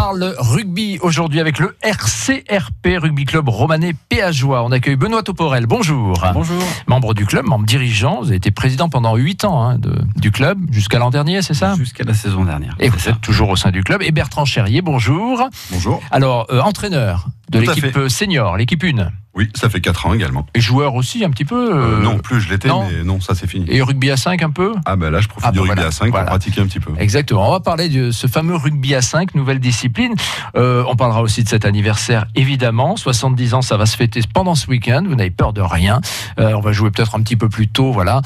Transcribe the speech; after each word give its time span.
parle 0.00 0.34
rugby 0.38 0.98
aujourd'hui 1.02 1.40
avec 1.40 1.58
le 1.58 1.76
RCRP, 1.82 2.96
Rugby 2.96 3.26
Club 3.26 3.50
Romanais 3.50 3.92
Péageois. 4.08 4.64
On 4.64 4.72
accueille 4.72 4.96
Benoît 4.96 5.22
Toporel. 5.22 5.66
Bonjour. 5.66 6.24
Bonjour. 6.32 6.62
Membre 6.86 7.12
du 7.12 7.26
club, 7.26 7.44
membre 7.44 7.66
dirigeant. 7.66 8.20
Vous 8.20 8.28
avez 8.28 8.36
été 8.36 8.50
président 8.50 8.88
pendant 8.88 9.14
8 9.14 9.44
ans 9.44 9.62
hein, 9.62 9.78
de, 9.78 9.92
du 10.16 10.30
club, 10.30 10.58
jusqu'à 10.70 10.98
l'an 10.98 11.10
dernier, 11.10 11.42
c'est 11.42 11.52
ça 11.52 11.74
Jusqu'à 11.76 12.04
la 12.04 12.14
saison 12.14 12.46
dernière. 12.46 12.76
Et 12.80 12.88
vous 12.88 13.10
êtes 13.10 13.20
toujours 13.20 13.50
au 13.50 13.56
sein 13.56 13.72
du 13.72 13.84
club. 13.84 14.00
Et 14.00 14.10
Bertrand 14.10 14.46
Cherrier, 14.46 14.80
bonjour. 14.80 15.46
Bonjour. 15.70 16.00
Alors, 16.10 16.46
euh, 16.50 16.62
entraîneur 16.62 17.26
de 17.50 17.58
l'équipe 17.58 18.08
senior, 18.08 18.56
l'équipe 18.56 18.82
1. 18.82 19.10
Oui, 19.40 19.48
ça 19.54 19.70
fait 19.70 19.80
4 19.80 20.06
ans 20.06 20.12
également. 20.12 20.44
Et 20.54 20.60
joueur 20.60 20.94
aussi, 20.96 21.24
un 21.24 21.30
petit 21.30 21.46
peu 21.46 21.72
Euh, 21.74 21.98
euh, 21.98 22.02
non, 22.02 22.18
plus 22.18 22.40
je 22.42 22.50
l'étais, 22.50 22.68
mais 22.68 23.02
non, 23.04 23.20
ça 23.20 23.34
c'est 23.34 23.46
fini. 23.46 23.64
Et 23.68 23.80
rugby 23.80 24.10
à 24.10 24.18
5 24.18 24.42
un 24.42 24.50
peu 24.50 24.74
Ah 24.84 24.96
ben 24.96 25.08
là, 25.10 25.20
je 25.20 25.28
profite 25.28 25.46
Ah, 25.48 25.52
du 25.52 25.58
bah, 25.58 25.62
rugby 25.62 25.74
voilà. 25.76 25.88
à 25.88 25.90
5 25.90 26.10
Voilà. 26.10 26.26
pour 26.26 26.30
pratiquer 26.32 26.60
un 26.60 26.66
petit 26.66 26.78
peu. 26.80 26.92
Exactement. 26.98 27.48
On 27.48 27.52
va 27.52 27.60
parler 27.60 27.88
de 27.88 28.10
ce 28.10 28.26
fameux 28.26 28.56
rugby 28.56 28.94
à 28.94 29.00
5, 29.00 29.34
nouvelle 29.34 29.58
discipline. 29.60 30.12
Euh, 30.56 30.84
on 30.88 30.94
parlera 30.94 31.22
aussi 31.22 31.42
de 31.42 31.48
cet 31.48 31.64
anniversaire, 31.64 32.26
évidemment. 32.34 32.96
70 32.96 33.54
ans, 33.54 33.62
ça 33.62 33.78
va 33.78 33.86
se 33.86 33.96
fêter 33.96 34.20
pendant 34.34 34.54
ce 34.54 34.66
week-end. 34.68 35.04
Vous 35.08 35.14
n'avez 35.14 35.30
peur 35.30 35.54
de 35.54 35.62
rien. 35.62 36.00
On 36.36 36.60
va 36.60 36.72
jouer 36.72 36.90
peut-être 36.90 37.14
un 37.14 37.22
petit 37.22 37.36
peu 37.36 37.48
plus 37.48 37.68
tôt, 37.68 37.92
voilà, 37.92 38.20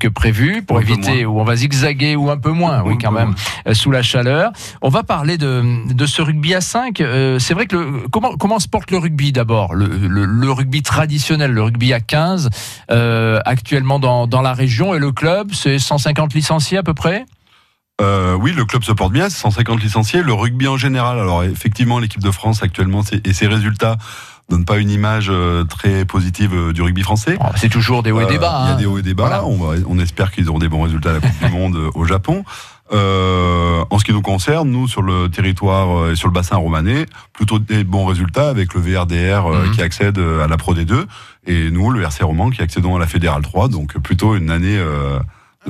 que 0.00 0.08
prévu, 0.08 0.62
pour 0.62 0.76
Un 0.78 0.80
éviter 0.82 1.24
ou 1.24 1.40
on 1.40 1.44
va 1.44 1.56
zigzaguer 1.56 2.16
ou 2.16 2.30
un 2.30 2.36
peu 2.36 2.50
moins, 2.50 2.82
oui, 2.82 2.98
quand 3.00 3.12
même, 3.12 3.34
moins. 3.64 3.74
sous 3.74 3.90
la 3.90 4.02
chaleur. 4.02 4.50
On 4.82 4.88
va 4.90 5.02
parler 5.02 5.38
de, 5.38 5.64
de 5.92 6.06
ce 6.06 6.20
rugby 6.20 6.54
à 6.54 6.60
5. 6.60 7.00
Euh, 7.00 7.38
c'est 7.38 7.54
vrai 7.54 7.66
que 7.66 7.76
le, 7.76 8.08
comment, 8.10 8.36
comment 8.36 8.58
se 8.58 8.68
porte 8.68 8.90
le 8.90 8.98
rugby 8.98 9.32
d'abord 9.32 9.74
le, 9.74 9.86
le- 9.86 10.24
le 10.24 10.50
rugby 10.58 10.82
traditionnel, 10.82 11.52
le 11.52 11.62
rugby 11.62 11.92
à 11.92 12.00
15, 12.00 12.50
euh, 12.90 13.40
actuellement 13.44 13.98
dans, 13.98 14.26
dans 14.26 14.42
la 14.42 14.52
région 14.52 14.94
et 14.94 14.98
le 14.98 15.12
club, 15.12 15.52
c'est 15.52 15.78
150 15.78 16.34
licenciés 16.34 16.78
à 16.78 16.82
peu 16.82 16.94
près? 16.94 17.24
Euh, 18.00 18.34
oui, 18.34 18.52
le 18.52 18.64
club 18.64 18.84
se 18.84 18.92
porte 18.92 19.12
bien, 19.12 19.28
c'est 19.28 19.38
150 19.38 19.82
licenciés. 19.82 20.22
Le 20.22 20.32
rugby 20.32 20.68
en 20.68 20.76
général, 20.76 21.18
alors 21.18 21.42
effectivement, 21.44 21.98
l'équipe 21.98 22.22
de 22.22 22.30
France 22.30 22.62
actuellement 22.62 23.02
et 23.24 23.32
ses 23.32 23.46
résultats 23.48 23.96
donnent 24.48 24.64
pas 24.64 24.78
une 24.78 24.90
image 24.90 25.28
euh, 25.30 25.64
très 25.64 26.04
positive 26.04 26.72
du 26.72 26.80
rugby 26.80 27.02
français. 27.02 27.36
Oh, 27.40 27.44
C'est 27.56 27.68
toujours 27.68 28.02
des 28.02 28.12
hauts 28.12 28.20
et 28.20 28.26
des 28.26 28.38
bas. 28.38 28.62
Il 28.64 28.68
y 28.68 28.70
a 28.70 28.74
hein. 28.74 28.76
des 28.76 28.86
hauts 28.86 28.98
et 28.98 29.02
des 29.02 29.14
bas. 29.14 29.26
Voilà. 29.26 29.44
On, 29.44 29.56
va- 29.56 29.76
on 29.88 29.98
espère 29.98 30.30
qu'ils 30.30 30.48
auront 30.48 30.58
des 30.58 30.68
bons 30.68 30.82
résultats 30.82 31.10
à 31.10 31.12
la 31.14 31.20
Coupe 31.20 31.38
du 31.44 31.52
Monde 31.52 31.76
au 31.94 32.04
Japon. 32.04 32.44
Euh, 32.92 33.84
en 33.90 33.98
ce 33.98 34.04
qui 34.04 34.12
nous 34.12 34.22
concerne, 34.22 34.70
nous, 34.70 34.88
sur 34.88 35.02
le 35.02 35.28
territoire 35.28 35.98
euh, 35.98 36.12
et 36.12 36.16
sur 36.16 36.28
le 36.28 36.32
bassin 36.32 36.56
romanais, 36.56 37.06
plutôt 37.32 37.58
des 37.58 37.84
bons 37.84 38.06
résultats 38.06 38.48
avec 38.48 38.74
le 38.74 38.80
VRDR 38.80 39.46
euh, 39.46 39.66
Mhm. 39.66 39.70
qui 39.72 39.82
accède 39.82 40.18
euh, 40.18 40.44
à 40.44 40.48
la 40.48 40.56
Pro 40.56 40.74
D2 40.74 41.04
et 41.46 41.70
nous, 41.70 41.90
le 41.90 42.02
RC 42.02 42.24
Roman, 42.24 42.50
qui 42.50 42.62
accédons 42.62 42.96
à 42.96 42.98
la 42.98 43.06
Fédérale 43.06 43.42
3. 43.42 43.68
Donc 43.68 43.98
plutôt 43.98 44.36
une 44.36 44.50
année 44.50 44.76
euh, 44.78 45.18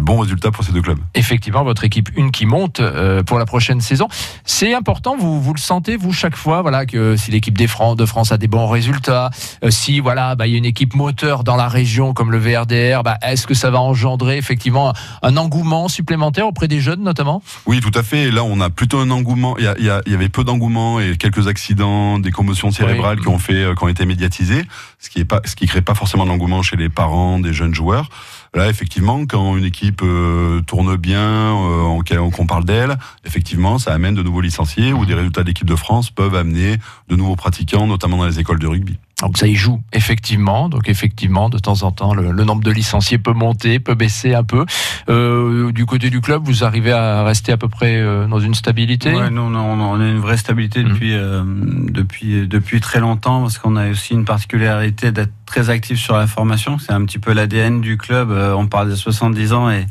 bons 0.00 0.18
résultats 0.20 0.50
pour 0.50 0.64
ces 0.64 0.72
deux 0.72 0.82
clubs. 0.82 0.98
effectivement 1.14 1.64
votre 1.64 1.84
équipe 1.84 2.08
une 2.16 2.30
qui 2.30 2.46
monte 2.46 2.80
euh, 2.80 3.22
pour 3.22 3.38
la 3.38 3.46
prochaine 3.46 3.80
saison. 3.80 4.08
C'est 4.44 4.74
important, 4.74 5.16
vous, 5.18 5.40
vous 5.40 5.52
le 5.54 5.58
sentez 5.60 5.96
vous 5.96 6.12
chaque 6.12 6.36
fois, 6.36 6.62
voilà 6.62 6.86
que 6.86 7.16
si 7.16 7.30
l'équipe 7.30 7.56
des 7.56 7.66
Fran- 7.66 7.94
de 7.94 8.06
France 8.06 8.32
a 8.32 8.38
des 8.38 8.48
bons 8.48 8.68
résultats, 8.68 9.30
euh, 9.64 9.70
si 9.70 10.00
voilà 10.00 10.34
bah, 10.34 10.46
il 10.46 10.52
y 10.52 10.54
a 10.54 10.58
une 10.58 10.64
équipe 10.64 10.94
moteur 10.94 11.44
dans 11.44 11.56
la 11.56 11.68
région 11.68 12.14
comme 12.14 12.30
le 12.32 12.38
VRDR, 12.38 13.02
bah, 13.02 13.16
est-ce 13.22 13.46
que 13.46 13.54
ça 13.54 13.70
va 13.70 13.80
engendrer 13.80 14.36
effectivement 14.38 14.90
un, 14.90 15.28
un 15.28 15.36
engouement 15.36 15.88
supplémentaire 15.88 16.46
auprès 16.46 16.68
des 16.68 16.80
jeunes 16.80 17.02
notamment? 17.02 17.42
Oui, 17.66 17.80
tout 17.80 17.92
à 17.94 18.02
fait. 18.02 18.24
Et 18.24 18.30
là, 18.30 18.44
on 18.44 18.60
a 18.60 18.70
plutôt 18.70 18.98
un 19.00 19.10
engouement. 19.10 19.56
Il 19.58 19.64
y, 19.64 19.68
a- 19.68 19.74
il 19.78 19.84
y 19.84 19.90
a- 19.90 20.02
il 20.06 20.12
y 20.12 20.14
avait 20.14 20.28
peu 20.28 20.44
d'engouement 20.44 21.00
et 21.00 21.16
quelques 21.16 21.46
accidents, 21.48 22.18
des 22.18 22.30
commotions 22.30 22.70
cérébrales 22.70 23.16
Oui. 23.18 23.22
qui 23.22 23.28
ont 23.28 23.38
fait, 23.38 23.62
euh, 23.62 23.74
qui 23.74 23.84
ont 23.84 23.88
été 23.88 24.06
médiatisés, 24.06 24.64
ce 24.98 25.10
qui 25.10 25.24
qui 25.56 25.66
crée 25.66 25.82
pas 25.82 25.94
forcément 25.94 26.26
d'engouement 26.26 26.62
chez 26.62 26.76
les 26.76 26.88
parents 26.88 27.38
des 27.38 27.52
jeunes 27.52 27.74
joueurs. 27.74 28.08
Là, 28.54 28.68
effectivement, 28.68 29.26
quand 29.26 29.56
une 29.56 29.64
équipe 29.64 30.00
euh, 30.02 30.60
tourne 30.62 30.96
bien, 30.96 31.20
euh, 31.20 32.30
qu'on 32.30 32.46
parle 32.46 32.64
d'elle, 32.64 32.96
effectivement, 33.24 33.78
ça 33.78 33.92
amène 33.92 34.14
de 34.14 34.22
nouveaux 34.22 34.40
licenciés 34.40 34.92
ou 34.92 35.04
des 35.04 35.14
résultats 35.14 35.42
de 35.42 35.48
l'équipe 35.48 35.66
de 35.66 35.76
France 35.76 36.10
peuvent 36.10 36.34
amener 36.34 36.76
de 37.08 37.16
nouveaux 37.16 37.36
pratiquants, 37.36 37.86
notamment 37.86 38.16
dans 38.16 38.26
les 38.26 38.40
écoles 38.40 38.58
de 38.58 38.66
rugby. 38.66 38.98
Donc 39.20 39.36
ça 39.36 39.48
y 39.48 39.54
joue 39.54 39.80
effectivement. 39.92 40.68
Donc 40.68 40.88
effectivement, 40.88 41.48
de 41.48 41.58
temps 41.58 41.82
en 41.82 41.90
temps, 41.90 42.14
le 42.14 42.44
nombre 42.44 42.62
de 42.62 42.70
licenciés 42.70 43.18
peut 43.18 43.32
monter, 43.32 43.80
peut 43.80 43.96
baisser 43.96 44.34
un 44.34 44.44
peu. 44.44 44.64
Euh, 45.10 45.72
du 45.72 45.86
côté 45.86 46.10
du 46.10 46.20
club, 46.20 46.42
vous 46.44 46.64
arrivez 46.64 46.92
à 46.92 47.22
rester 47.24 47.50
à 47.52 47.56
peu 47.56 47.68
près 47.68 47.96
euh, 47.96 48.26
dans 48.26 48.40
une 48.40 48.54
stabilité. 48.54 49.14
Ouais, 49.14 49.30
nous, 49.30 49.40
on 49.40 50.00
a, 50.00 50.04
une 50.06 50.18
vraie 50.18 50.36
stabilité 50.36 50.82
Mhm. 50.84 50.88
depuis, 50.90 51.14
euh, 51.14 51.42
depuis, 51.46 52.46
depuis 52.46 52.80
très 52.80 53.00
longtemps 53.00 53.40
parce 53.42 53.56
qu'on 53.58 53.76
a 53.76 53.88
aussi 53.88 54.12
une 54.12 54.24
particularité 54.26 55.10
d'être 55.10 55.32
très 55.46 55.70
actif 55.70 55.98
sur 55.98 56.16
la 56.16 56.26
formation. 56.26 56.78
C'est 56.78 56.92
un 56.92 57.04
petit 57.06 57.18
peu 57.18 57.32
l'ADN 57.32 57.80
du 57.80 57.96
club. 57.96 58.30
On 58.30 58.66
parle 58.66 58.90
de 58.90 58.94
70 58.96 59.52
ans 59.54 59.70
et, 59.70 59.86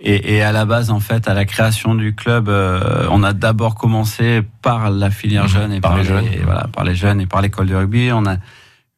et, 0.00 0.36
et 0.36 0.42
à 0.42 0.50
la 0.52 0.64
base, 0.64 0.90
en 0.90 1.00
fait, 1.00 1.28
à 1.28 1.34
la 1.34 1.44
création 1.44 1.94
du 1.94 2.14
club, 2.14 2.48
euh, 2.48 3.06
on 3.10 3.22
a 3.22 3.32
d'abord 3.34 3.74
commencé 3.74 4.42
par 4.62 4.90
la 4.90 5.10
filière 5.10 5.44
Mhm. 5.44 5.48
jeune 5.50 5.72
et 5.72 5.80
Par 5.80 5.90
par, 5.92 5.98
les 6.00 6.04
jeunes. 6.06 6.24
voilà, 6.44 6.66
par 6.72 6.84
les 6.84 6.94
jeunes 6.94 7.20
et 7.20 7.26
par 7.26 7.42
l'école 7.42 7.66
de 7.66 7.74
rugby. 7.74 8.10
On 8.12 8.24
a 8.24 8.36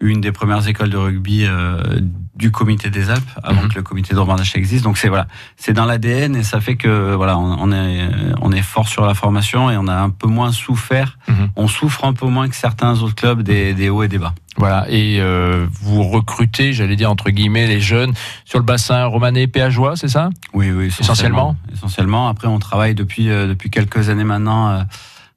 une 0.00 0.20
des 0.20 0.30
premières 0.32 0.66
écoles 0.68 0.90
de 0.90 0.96
rugby 0.98 1.44
euh, 1.46 2.00
du 2.34 2.50
comité 2.50 2.90
des 2.90 3.08
Alpes 3.08 3.22
avant 3.42 3.62
Mhm. 3.62 3.68
que 3.68 3.74
le 3.76 3.82
comité 3.82 4.12
de 4.14 4.18
Romandach 4.18 4.54
existe. 4.54 4.84
Donc 4.84 4.98
c'est 4.98 5.08
voilà, 5.08 5.26
c'est 5.56 5.72
dans 5.72 5.86
l'ADN 5.86 6.36
et 6.36 6.42
ça 6.42 6.60
fait 6.60 6.76
que 6.76 7.14
voilà, 7.14 7.38
on, 7.38 7.56
on 7.60 7.72
est 7.72 8.08
on 8.42 8.52
est 8.52 8.60
fort 8.60 8.88
sur 8.88 9.06
la 9.06 9.14
formation 9.14 9.70
et 9.70 9.76
on 9.78 9.88
a 9.88 9.94
un 9.94 10.10
peu 10.10 10.28
moins 10.28 10.52
souffert. 10.52 11.16
Mhm. 11.28 11.48
On 11.56 11.66
souffre 11.66 12.04
un 12.04 12.12
peu 12.12 12.26
moins 12.26 12.46
que 12.48 12.54
certains 12.56 13.00
autres 13.00 13.14
clubs 13.14 13.40
des, 13.42 13.72
des 13.72 13.88
hauts 13.88 14.02
et 14.02 14.08
des 14.08 14.18
bas. 14.18 14.34
Voilà, 14.58 14.86
et 14.90 15.18
euh, 15.20 15.66
vous 15.82 16.02
recrutez, 16.02 16.72
j'allais 16.74 16.96
dire 16.96 17.10
entre 17.10 17.30
guillemets, 17.30 17.66
les 17.66 17.80
jeunes 17.80 18.12
sur 18.44 18.58
le 18.58 18.64
bassin 18.64 19.04
romanais 19.04 19.46
péageois, 19.46 19.96
c'est 19.96 20.08
ça? 20.08 20.30
Oui, 20.54 20.70
oui, 20.70 20.86
Essentiellement? 20.98 21.56
Essentiellement. 21.72 22.28
Après, 22.28 22.48
on 22.48 22.58
travaille 22.58 22.94
depuis 22.94 23.30
euh, 23.30 23.46
depuis 23.48 23.70
quelques 23.70 24.08
années 24.10 24.24
maintenant 24.24 24.68
euh, 24.70 24.82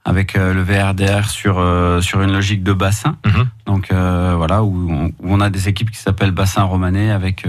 avec 0.10 0.36
euh, 0.36 0.54
le 0.54 0.62
VRDR 0.64 1.30
sur 1.30 1.60
euh, 1.60 2.02
sur 2.02 2.22
une 2.22 2.32
logique 2.34 2.64
de 2.64 2.74
bassin. 2.74 3.18
Mhm. 3.26 3.48
Donc 3.68 3.92
euh, 3.92 4.34
voilà, 4.36 4.64
où 4.64 4.92
on, 4.92 5.06
où 5.06 5.34
on 5.34 5.40
a 5.40 5.50
des 5.50 5.70
équipes 5.70 5.92
qui 5.92 6.00
s'appellent 6.00 6.32
bassin 6.32 6.64
romanais 6.64 7.12
avec 7.12 7.46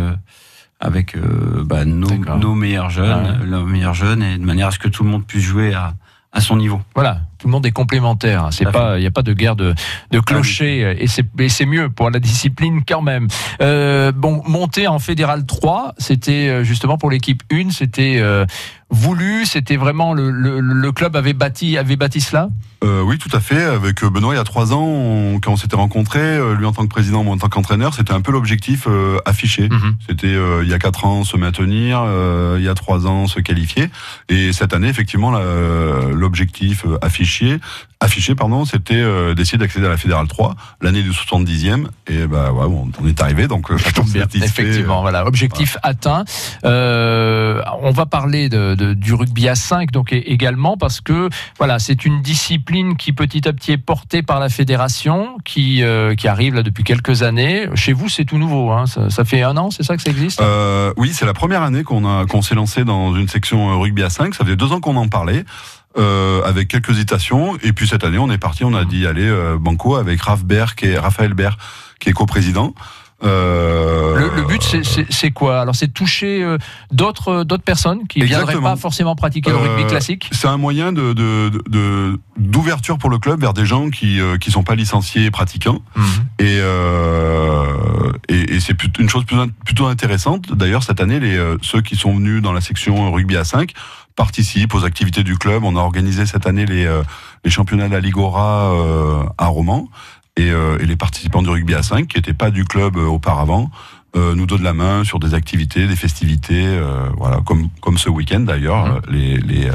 avec 0.78 1.14
euh, 1.14 1.62
bah, 1.64 1.84
nos, 1.84 2.54
meilleurs 2.54 2.90
jeunes, 2.90 3.40
Ouais. 3.50 3.62
meilleurs 3.64 3.94
jeunes, 3.94 4.22
et 4.22 4.38
de 4.38 4.44
manière 4.44 4.68
à 4.68 4.70
ce 4.70 4.78
que 4.78 4.88
tout 4.88 5.04
le 5.04 5.10
monde 5.10 5.26
puisse 5.26 5.42
jouer 5.44 5.74
à 5.74 5.94
à 6.32 6.40
son 6.40 6.54
niveau. 6.56 6.80
Voilà, 6.94 7.22
tout 7.40 7.48
le 7.48 7.50
monde 7.50 7.66
est 7.66 7.72
complémentaire. 7.72 8.44
hein. 8.44 8.50
C'est 8.52 8.70
pas, 8.70 8.98
il 8.98 9.00
n'y 9.00 9.06
a 9.08 9.10
pas 9.10 9.22
de 9.22 9.32
guerre 9.32 9.56
de, 9.56 9.74
de 10.12 10.20
clocher, 10.20 10.96
et 11.02 11.08
c'est 11.08 11.26
et 11.40 11.48
c'est 11.48 11.66
mieux 11.66 11.90
pour 11.90 12.08
la 12.08 12.20
discipline 12.20 12.82
quand 12.86 13.02
même. 13.02 13.26
Euh, 13.60 14.12
bon, 14.12 14.40
monter 14.46 14.86
en 14.86 15.00
fédéral 15.00 15.44
3, 15.44 15.94
c'était 15.98 16.64
justement 16.64 16.98
pour 16.98 17.10
l'équipe 17.10 17.42
1, 17.52 17.70
c'était 17.70 18.18
euh, 18.20 18.46
voulu, 18.90 19.46
c'était 19.46 19.76
vraiment 19.76 20.12
le, 20.14 20.30
le, 20.30 20.60
le 20.60 20.92
club 20.92 21.16
avait 21.16 21.32
bâti, 21.32 21.78
avait 21.78 21.96
bâti 21.96 22.20
cela? 22.20 22.48
Euh, 22.82 23.02
oui, 23.02 23.18
tout 23.18 23.28
à 23.36 23.40
fait. 23.40 23.62
Avec 23.62 24.02
euh, 24.02 24.10
Benoît, 24.10 24.34
il 24.34 24.38
y 24.38 24.40
a 24.40 24.44
trois 24.44 24.72
ans, 24.72 24.82
on- 24.84 25.38
quand 25.38 25.52
on 25.52 25.56
s'était 25.56 25.76
rencontrés, 25.76 26.18
euh, 26.20 26.54
lui 26.54 26.64
en 26.64 26.72
tant 26.72 26.82
que 26.82 26.88
président, 26.88 27.22
moi 27.22 27.34
en 27.34 27.38
tant 27.38 27.48
qu'entraîneur, 27.48 27.94
c'était 27.94 28.12
un 28.12 28.20
peu 28.22 28.32
l'objectif 28.32 28.86
euh, 28.88 29.18
affiché. 29.26 29.68
Mhm. 29.68 29.96
C'était 30.08 30.26
euh, 30.28 30.62
il 30.64 30.68
y 30.70 30.74
a 30.74 30.78
quatre 30.78 31.04
ans 31.04 31.24
se 31.24 31.36
maintenir, 31.36 32.02
euh, 32.04 32.56
il 32.58 32.64
y 32.64 32.68
a 32.68 32.74
trois 32.74 33.06
ans 33.06 33.26
se 33.26 33.38
qualifier, 33.40 33.90
et 34.28 34.52
cette 34.52 34.72
année 34.72 34.88
effectivement 34.88 35.30
l'objectif 36.12 36.84
affiché, 37.02 37.58
affiché 38.02 38.34
pardon, 38.34 38.64
c'était 38.64 38.94
euh, 38.94 39.34
d'essayer 39.34 39.58
d'accéder 39.58 39.86
à 39.86 39.90
la 39.90 39.96
fédérale 39.98 40.26
3, 40.26 40.54
l'année 40.80 41.02
du 41.02 41.10
70e, 41.10 41.86
et 42.08 42.26
bah 42.26 42.50
ouais, 42.52 42.64
on, 42.64 42.90
on 43.02 43.06
est 43.06 43.20
arrivé 43.20 43.46
donc 43.46 43.70
euh, 43.70 43.76
Ça 43.78 43.92
tombe 43.92 44.08
bien, 44.08 44.26
effectivement. 44.42 45.02
Voilà, 45.02 45.26
objectif 45.26 45.76
atteint. 45.82 46.24
Euh, 46.64 47.60
on 47.82 47.90
va 47.90 48.06
parler 48.06 48.48
de, 48.48 48.74
de- 48.74 48.94
du 48.94 49.12
rugby 49.14 49.48
à 49.48 49.54
5 49.54 49.90
donc 49.90 50.12
également 50.12 50.76
parce 50.76 51.00
que 51.00 51.28
voilà, 51.58 51.78
c'est 51.78 52.04
une 52.04 52.22
discipline 52.22 52.96
qui 52.96 53.12
petit 53.12 53.46
à 53.48 53.52
petit 53.52 53.72
est 53.72 53.76
portée 53.78 54.22
par 54.22 54.40
la 54.40 54.48
fédération, 54.48 55.36
qui 55.44 55.82
euh, 55.82 56.14
qui 56.14 56.26
arrive 56.28 56.54
là 56.54 56.62
depuis 56.62 56.84
quelques 56.84 57.22
années. 57.22 57.68
Chez 57.74 57.92
vous, 57.92 58.08
c'est 58.08 58.24
tout 58.24 58.38
nouveau. 58.38 58.70
Hein. 58.70 58.86
Ça, 58.86 59.10
ça 59.10 59.24
fait 59.24 59.42
un 59.42 59.56
an, 59.56 59.70
c'est 59.70 59.82
ça 59.82 59.96
que 59.96 60.02
ça 60.02 60.10
existe? 60.10 60.40
Euh, 60.40 60.92
oui, 60.96 61.10
c'est 61.12 61.26
la 61.26 61.34
première 61.34 61.62
année 61.62 61.82
qu'on 61.82 62.06
a 62.06 62.24
qu'on 62.26 62.42
s'est 62.42 62.54
lancé 62.54 62.84
dans 62.84 63.14
une 63.14 63.28
section 63.28 63.70
euh, 63.70 63.76
rugby 63.76 64.02
à 64.02 64.10
5. 64.10 64.34
Ça 64.34 64.44
faisait 64.44 64.56
deux 64.56 64.72
ans 64.72 64.80
qu'on 64.80 64.96
en 64.96 65.08
parlait. 65.08 65.44
Euh, 65.98 66.40
avec 66.44 66.68
quelques 66.68 66.90
hésitations. 66.90 67.56
Et 67.64 67.72
puis 67.72 67.88
cette 67.88 68.04
année 68.04 68.18
on 68.18 68.30
est 68.30 68.38
parti 68.38 68.64
on 68.64 68.74
a 68.74 68.84
dit 68.84 69.08
allez 69.08 69.26
euh, 69.26 69.58
banco 69.58 69.96
avec 69.96 70.20
est 70.86 70.96
Raphaël 70.96 71.34
Baer 71.34 71.58
qui 71.98 72.10
est 72.10 72.12
coprésident 72.12 72.74
euh, 73.22 74.18
Le, 74.18 74.36
le 74.36 74.42
but, 74.46 74.62
c'est- 75.10 75.30
quoi? 75.30 75.60
Alors, 75.60 75.74
c'est 75.74 75.88
toucher 75.92 76.42
euh, 76.42 76.58
d'autres 76.92 77.44
d'autres 77.44 77.62
personnes 77.62 78.06
qui 78.08 78.20
ne 78.20 78.24
viendraient 78.24 78.60
pas 78.60 78.76
forcément 78.76 79.14
pratiquer 79.16 79.50
le 79.50 79.56
rugby 79.56 79.82
Euh, 79.82 79.86
classique? 79.88 80.28
c'est 80.32 80.48
un 80.48 80.56
moyen 80.56 80.92
de 80.92 81.12
d'ouverture 82.36 82.98
pour 82.98 83.10
le 83.10 83.18
club 83.18 83.40
vers 83.40 83.52
des 83.52 83.66
gens 83.66 83.90
qui 83.90 84.20
euh, 84.20 84.38
qui 84.38 84.50
sont 84.50 84.62
pas 84.62 84.74
licenciés 84.74 85.24
et 85.26 85.30
pratiquants. 85.30 85.80
Mhm. 85.96 86.04
et 86.38 86.58
euh, 86.60 88.12
et, 88.28 88.54
et 88.56 88.60
c'est 88.60 88.76
une 88.98 89.08
chose 89.08 89.24
plutôt 89.64 89.86
intéressante. 89.86 90.52
D'ailleurs 90.54 90.82
cette 90.82 91.00
année 91.00 91.20
les 91.20 91.36
euh, 91.36 91.56
ceux 91.62 91.80
qui 91.82 91.96
sont 91.96 92.14
venus 92.14 92.42
dans 92.42 92.52
la 92.52 92.60
section 92.60 93.12
rugby 93.12 93.36
à 93.36 93.44
5 93.44 93.72
participent 94.16 94.74
aux 94.74 94.84
activités 94.84 95.22
du 95.22 95.36
club. 95.38 95.64
On 95.64 95.76
a 95.76 95.80
organisé 95.80 96.26
cette 96.26 96.46
année 96.46 96.66
les 96.66 96.84
euh, 96.86 97.02
les 97.44 97.50
championnats 97.50 97.88
de 97.88 97.92
la 97.92 98.00
Ligora 98.00 98.72
euh, 98.74 99.22
à 99.38 99.46
Romans 99.46 99.88
et, 100.36 100.50
euh, 100.50 100.78
et 100.80 100.86
les 100.86 100.96
participants 100.96 101.42
du 101.42 101.48
rugby 101.50 101.74
à 101.74 101.82
5 101.82 102.06
qui 102.08 102.16
n'étaient 102.18 102.32
pas 102.34 102.50
du 102.50 102.64
club 102.64 102.96
euh, 102.96 103.04
auparavant 103.06 103.70
euh, 104.16 104.34
nous 104.34 104.46
donnent 104.46 104.62
la 104.62 104.72
main 104.74 105.04
sur 105.04 105.18
des 105.20 105.34
activités, 105.34 105.86
des 105.86 105.96
festivités, 105.96 106.64
euh, 106.66 107.08
voilà, 107.16 107.40
comme 107.46 107.68
comme 107.80 107.96
ce 107.98 108.08
week-end 108.08 108.40
d'ailleurs, 108.40 108.86
euh, 108.86 109.00
les 109.10 109.36
les 109.38 109.70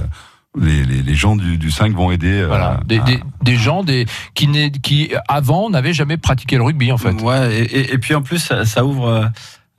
les, 0.57 0.85
les, 0.85 1.01
les 1.01 1.15
gens 1.15 1.35
du, 1.35 1.57
du 1.57 1.69
5 1.69 1.93
vont 1.93 2.11
aider. 2.11 2.31
euh, 2.31 2.47
Voilà, 2.47 2.79
des, 2.85 2.99
à- 2.99 3.03
des, 3.03 3.19
des 3.43 3.55
gens 3.57 3.83
des, 3.83 4.05
qui, 4.35 4.47
n'est- 4.47 4.71
qui 4.71 5.11
avant 5.27 5.69
n'avaient 5.69 5.91
jamais 5.93 6.15
pratiqué 6.15 6.55
le 6.55 6.63
rugby 6.63 6.93
en 6.93 6.97
fait. 6.97 7.11
Ouais, 7.21 7.53
et, 7.59 7.63
et- 7.79 7.93
et 7.93 7.97
puis 7.97 8.15
en 8.15 8.21
plus, 8.21 8.39
ça, 8.39 8.63
ça 8.65 8.85
ouvre. 8.85 9.29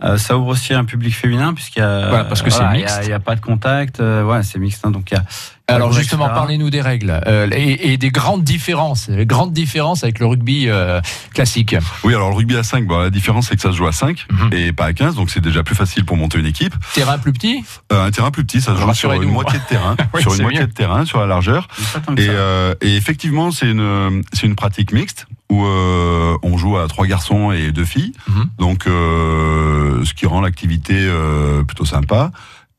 Euh, 0.03 0.19
ça 0.19 0.37
ouvre 0.37 0.49
aussi 0.49 0.75
un 0.75 0.85
public 0.85 1.15
féminin 1.15 1.55
puisqu'il 1.55 1.79
y 1.81 1.83
a 1.83 2.09
Voilà, 2.09 2.25
parce 2.25 2.43
que 2.43 2.51
c'est 2.51 2.59
il 2.59 2.63
y 2.63 2.67
a- 2.67 2.73
mixte. 2.73 2.99
Il 3.03 3.09
n'y 3.09 3.13
a, 3.15 3.21
pas 3.21 3.35
de 3.35 3.41
contact, 3.41 4.01
euh, 4.01 4.23
ouais, 4.25 4.43
c'est 4.43 4.59
mixte, 4.59 4.85
hein, 4.85 4.91
donc 4.91 5.11
il 5.11 5.15
y 5.15 5.17
a. 5.17 5.25
Alors 5.69 5.93
justement, 5.93 6.27
etc. 6.27 6.35
parlez-nous 6.39 6.71
des 6.71 6.81
règles 6.81 7.21
euh, 7.27 7.49
et, 7.51 7.93
et 7.93 7.97
des 7.97 8.11
grandes 8.11 8.45
différences, 8.45 9.09
les 9.09 9.27
grandes 9.27 9.53
différences 9.53 10.05
avec 10.05 10.21
le 10.21 10.27
rugby 10.27 10.67
euh, 10.69 11.01
classique. 11.35 11.75
Oui, 12.05 12.15
alors 12.15 12.29
le 12.31 12.37
rugby 12.37 12.57
à 12.57 12.63
5, 12.63 12.87
bon, 12.87 12.99
la 13.01 13.11
différence 13.11 13.49
c'est 13.49 13.57
que 13.57 13.63
ça 13.63 13.73
se 13.73 13.77
joue 13.77 13.87
à 13.89 13.93
5 13.93 14.27
Mhm. 14.31 14.51
et 14.53 14.73
pas 14.73 14.85
à 14.85 14.93
15, 14.93 15.17
donc 15.17 15.29
c'est 15.31 15.41
déjà 15.41 15.65
plus 15.65 15.75
facile 15.75 16.05
pour 16.05 16.17
monter 16.17 16.39
une 16.39 16.47
équipe. 16.47 16.75
Terrain 16.95 17.19
plus 17.19 17.33
petit? 17.33 17.65
Euh, 17.93 18.05
un 18.07 18.11
terrain 18.13 18.31
plus 18.31 18.45
petit, 18.45 18.61
ça 18.61 18.77
se 18.77 18.81
joue 18.81 18.95
sur 18.95 19.13
une 19.13 19.25
moitié 19.31 19.59
de 19.59 19.65
terrain, 19.65 19.97
Oui, 20.15 20.21
sur 20.23 20.35
une 20.35 20.43
moitié 20.43 20.61
mieux. 20.61 20.67
de 20.69 20.73
terrain, 20.73 21.05
sur 21.05 21.19
la 21.19 21.27
largeur. 21.27 21.67
Et, 22.17 22.27
euh, 22.29 22.75
effectivement, 22.83 23.51
c'est 23.51 23.69
une 23.71 24.23
c'est 24.35 24.47
une 24.47 24.55
pratique 24.57 24.93
mixte 24.93 25.27
où 25.51 25.65
euh, 25.65 26.37
on 26.43 26.57
joue 26.59 26.77
à 26.77 26.89
trois 26.89 27.07
garçons 27.07 27.53
et 27.53 27.71
deux 27.73 27.85
filles, 27.85 28.13
Mhm. 28.29 28.47
donc 28.59 28.87
euh, 28.87 30.05
ce 30.05 30.13
qui 30.15 30.27
rend 30.27 30.41
l'activité 30.41 30.95
euh, 30.97 31.63
plutôt 31.65 31.85
sympa. 31.85 32.31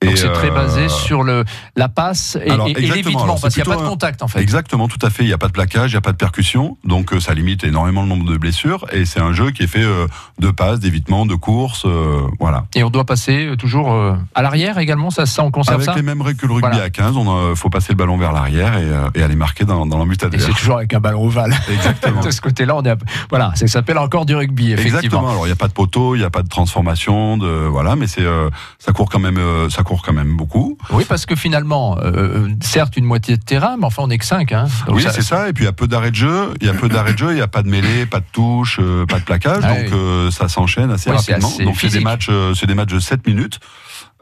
Donc 0.06 0.16
c'est 0.16 0.32
très 0.32 0.52
euh, 0.52 0.54
basé 0.54 0.90
sur 0.90 1.24
le, 1.24 1.44
la 1.76 1.90
passe 1.90 2.38
et, 2.46 2.52
alors, 2.52 2.68
et- 2.68 2.72
et 2.72 2.78
exactement. 2.82 2.96
l'évitement, 2.96 3.38
parce 3.42 3.54
qu'il 3.56 3.64
n'y 3.64 3.70
a 3.72 3.76
pas 3.76 3.82
de 3.82 3.88
contact 3.88 4.22
en 4.22 4.28
fait. 4.28 4.40
Exactement, 4.42 4.88
tout 4.88 5.04
à 5.04 5.10
fait. 5.10 5.24
Il 5.24 5.28
n'y 5.28 5.34
a 5.34 5.40
pas 5.40 5.48
de 5.48 5.54
plaquage, 5.54 5.90
il 5.92 5.96
n'y 5.96 5.98
a 5.98 6.02
pas 6.02 6.12
de 6.12 6.18
percussion, 6.18 6.78
donc 6.84 7.14
euh, 7.14 7.20
ça 7.20 7.34
limite 7.34 7.64
énormément 7.64 8.04
le 8.04 8.08
nombre 8.08 8.30
de 8.30 8.38
blessures. 8.38 8.86
Et 8.92 9.06
c'est 9.06 9.20
un 9.20 9.34
jeu 9.34 9.50
qui 9.50 9.64
est 9.64 9.68
fait 9.68 9.82
euh, 9.84 10.06
de 10.40 10.52
passes, 10.52 10.80
d'évitement, 10.80 11.26
de 11.26 11.34
courses, 11.34 11.86
euh, 11.86 12.22
voilà. 12.40 12.66
Et 12.76 12.84
on 12.84 12.92
doit 12.92 13.06
passer 13.06 13.48
euh, 13.48 13.56
toujours 13.56 13.92
euh, 13.92 14.14
à 14.36 14.44
l'arrière 14.44 14.78
également, 14.78 15.10
ça, 15.10 15.26
ça 15.26 15.44
on 15.44 15.50
conserve 15.50 15.78
Avec 15.78 15.86
ça 15.90 15.96
les 15.96 16.04
mêmes 16.04 16.22
règles 16.22 16.40
que 16.40 16.46
le 16.46 16.54
rugby 16.54 16.68
Voilà. 16.70 16.84
à 16.84 16.90
15, 16.92 17.18
on 17.18 17.52
a- 17.52 17.56
faut 17.56 17.70
passer 17.72 17.94
le 17.94 17.98
ballon 17.98 18.18
vers 18.18 18.34
l'arrière 18.34 18.78
et, 18.78 18.84
euh, 18.84 19.10
et 19.16 19.24
aller 19.24 19.36
marquer 19.36 19.66
dans, 19.66 19.88
dans 19.88 20.06
Et 20.08 20.16
c'est 20.40 20.54
toujours 20.54 20.78
avec 20.78 20.94
un 20.94 21.00
ballon 21.00 21.26
ovale. 21.26 21.56
Exactement. 21.72 22.22
de 22.24 22.30
ce 22.30 22.40
côté-là, 22.42 22.76
on 22.76 22.84
est 22.84 22.92
à- 22.92 22.98
voilà, 23.32 23.52
ça 23.56 23.66
s'appelle 23.68 23.98
encore 23.98 24.28
du 24.28 24.36
rugby 24.36 24.74
effectivement. 24.74 25.00
Exactement. 25.00 25.30
Alors 25.32 25.46
il 25.46 25.50
n'y 25.50 25.54
a 25.54 25.56
pas 25.58 25.68
de 25.68 25.74
poteau, 25.74 26.14
il 26.14 26.20
n'y 26.20 26.24
a 26.24 26.30
pas 26.30 26.44
de 26.44 26.50
transformation, 26.50 27.38
de 27.38 27.48
voilà, 27.48 27.96
mais 27.96 28.06
c'est 28.06 28.22
euh, 28.22 28.50
ça 28.78 28.92
court 28.92 29.10
quand 29.10 29.20
même, 29.20 29.38
euh, 29.40 29.70
ça 29.70 29.82
court 29.88 30.02
quand 30.04 30.14
même 30.14 30.36
beaucoup. 30.36 30.78
Oui, 30.92 31.06
parce 31.08 31.26
que 31.26 31.36
finalement, 31.36 31.98
euh, 32.04 32.48
certes 32.62 32.98
une 32.98 33.06
moitié 33.06 33.38
de 33.38 33.42
terrain, 33.44 33.78
mais 33.80 33.86
enfin 33.86 34.04
on 34.04 34.08
n'est 34.08 34.18
que 34.18 34.26
5 34.26 34.52
hein. 34.52 34.66
Oui, 34.90 35.02
ça- 35.02 35.12
c'est 35.14 35.22
ça. 35.22 35.48
Et 35.50 35.54
puis 35.54 35.64
il 35.64 35.68
y 35.68 35.70
a 35.70 35.74
peu 35.74 35.88
d'arrêt 35.88 36.12
de 36.12 36.16
jeu, 36.16 36.54
il 36.62 36.68
y 36.68 36.70
a 36.70 36.74
peu 36.74 36.90
d'arrêt 36.90 37.14
de 37.14 37.18
jeu, 37.18 37.32
il 37.32 37.36
n'y 37.36 37.42
a 37.42 37.48
pas 37.48 37.64
de 37.64 37.70
mêlée, 37.70 38.06
pas 38.06 38.20
de 38.20 38.26
touche, 38.32 38.80
euh, 38.82 39.06
pas 39.06 39.20
de 39.20 39.24
plaquage, 39.24 39.64
Ah 39.64 39.70
donc 39.70 39.86
oui. 39.92 39.94
euh, 39.94 40.30
ça 40.32 40.48
s'enchaîne 40.50 40.92
assez 40.92 41.10
Oui, 41.10 41.16
rapidement. 41.16 41.48
assez 41.48 41.64
donc 41.64 41.78
c'est 41.80 41.90
des 41.90 42.00
matchs, 42.02 42.30
c'est 42.60 42.66
des 42.68 42.76
matchs 42.76 42.94
de 42.94 43.00
7 43.00 43.26
minutes. 43.26 43.60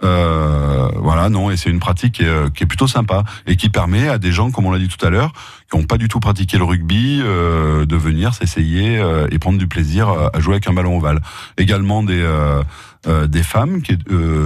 Euh, 0.04 0.90
voilà, 0.96 1.30
non, 1.30 1.52
et 1.52 1.58
c'est 1.58 1.70
une 1.70 1.80
pratique 1.80 2.16
qui 2.16 2.24
est, 2.24 2.28
euh, 2.28 2.50
qui 2.50 2.64
est 2.64 2.68
plutôt 2.68 2.88
sympa 2.88 3.24
et 3.48 3.56
qui 3.56 3.70
permet 3.70 4.10
à 4.10 4.18
des 4.18 4.32
gens, 4.32 4.52
comme 4.52 4.66
on 4.66 4.72
l'a 4.72 4.80
dit 4.80 4.88
tout 4.88 5.04
à 5.06 5.10
l'heure, 5.10 5.32
qui 5.70 5.78
n'ont 5.78 5.86
pas 5.86 5.98
du 5.98 6.08
tout 6.08 6.20
pratiqué 6.20 6.58
le 6.58 6.64
rugby, 6.64 7.22
euh, 7.24 7.86
de 7.86 7.96
venir 7.96 8.34
s'essayer 8.34 8.98
euh, 8.98 9.28
et 9.32 9.40
prendre 9.40 9.58
du 9.58 9.68
plaisir 9.68 10.10
à 10.10 10.40
jouer 10.40 10.56
avec 10.56 10.68
un 10.68 10.74
ballon 10.74 10.98
ovale. 10.98 11.22
Également 11.58 12.04
des 12.04 12.22
euh, 12.22 12.62
euh, 13.08 13.28
des 13.28 13.44
femmes 13.44 13.82
qui 13.82 13.98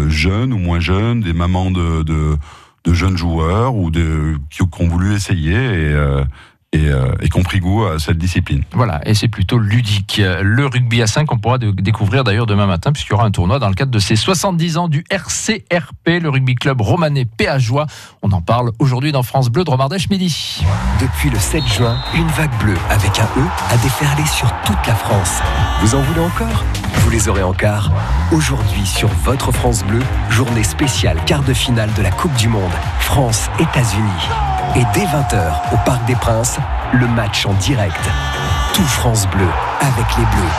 jeunes 0.08 0.54
ou 0.54 0.58
moins 0.58 0.80
jeunes, 0.80 1.22
des 1.22 1.34
mamans 1.34 1.72
de, 1.72 2.04
de, 2.04 2.38
de 2.84 2.94
jeunes 2.94 3.18
joueurs 3.18 3.76
ou 3.76 3.90
de 3.90 4.38
qui, 4.50 4.62
ont 4.62 4.88
voulu 4.88 5.14
essayer 5.14 5.56
et 5.56 6.24
et, 6.72 6.88
euh, 6.90 7.12
et 7.22 7.30
pris 7.44 7.60
goût 7.60 7.86
à 7.86 7.98
cette 8.00 8.18
discipline. 8.18 8.64
Voilà, 8.74 9.02
et 9.08 9.14
c'est 9.14 9.28
plutôt 9.28 9.58
ludique. 9.58 10.22
Le 10.42 10.66
rugby 10.68 11.02
à 11.02 11.08
5, 11.08 11.32
on 11.32 11.38
pourra 11.38 11.58
de- 11.58 11.72
découvrir 11.72 12.24
d'ailleurs 12.24 12.46
demain 12.46 12.66
matin, 12.68 12.92
puisqu'il 12.92 13.12
y 13.12 13.16
aura 13.16 13.26
un 13.26 13.32
tournoi 13.32 13.58
dans 13.60 13.70
le 13.70 13.74
cadre 13.74 13.92
de 13.92 14.00
ces 14.00 14.16
70 14.16 14.78
ans 14.78 14.88
du 14.88 15.04
RCRP, 15.10 16.20
le 16.22 16.30
rugby 16.30 16.56
club 16.56 16.82
romanais 16.82 17.26
Péageois. 17.26 17.88
On 18.22 18.32
en 18.34 18.42
parle 18.42 18.72
aujourd'hui 18.80 19.12
dans 19.12 19.24
France 19.24 19.50
Bleu 19.50 19.64
de 19.64 19.70
Romardèche 19.70 20.10
Midi. 20.10 20.62
Depuis 21.02 21.30
le 21.30 21.40
7 21.40 21.66
juin, 21.68 21.98
une 22.14 22.28
vague 22.28 22.52
bleue 22.60 22.78
avec 22.90 23.18
un 23.20 23.24
E 23.40 23.44
a 23.72 23.78
déferlé 23.78 24.26
sur 24.26 24.52
toute 24.66 24.86
la 24.86 24.96
France. 24.96 25.40
Vous 25.82 25.96
en 25.96 26.02
voulez 26.02 26.22
encore? 26.22 26.64
Vous 26.96 27.10
les 27.10 27.30
aurez 27.30 27.44
en 27.44 27.54
quart. 27.54 27.92
Aujourd'hui 28.32 28.86
sur 28.86 29.08
votre 29.24 29.52
France 29.52 29.84
Bleu, 29.86 30.02
journée 30.30 30.64
spéciale 30.64 31.18
quart 31.26 31.44
de 31.44 31.54
finale 31.54 31.90
de 31.96 32.02
la 32.02 32.12
Coupe 32.12 32.36
du 32.36 32.48
Monde, 32.50 32.72
France-États-Unis. 33.00 34.59
Et 34.76 34.84
dès 34.94 35.06
20h 35.06 35.74
au 35.74 35.78
Parc 35.84 36.06
des 36.06 36.16
Princes, 36.16 36.58
le 36.94 37.08
match 37.08 37.46
en 37.46 37.54
direct. 37.56 38.00
Tout 38.74 38.84
France 38.84 39.28
Bleu 39.28 39.48
avec 39.82 40.06
les 40.18 40.26
Bleus. 40.26 40.54